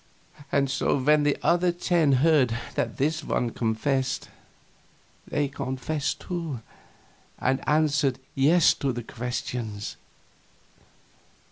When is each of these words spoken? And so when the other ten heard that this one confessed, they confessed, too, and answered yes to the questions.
And 0.51 0.67
so 0.67 0.97
when 0.97 1.21
the 1.21 1.37
other 1.43 1.71
ten 1.71 2.13
heard 2.25 2.57
that 2.73 2.97
this 2.97 3.23
one 3.23 3.51
confessed, 3.51 4.29
they 5.27 5.47
confessed, 5.47 6.21
too, 6.21 6.61
and 7.37 7.61
answered 7.69 8.17
yes 8.33 8.73
to 8.73 8.91
the 8.91 9.03
questions. 9.03 9.97